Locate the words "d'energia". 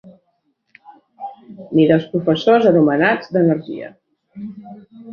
3.37-3.95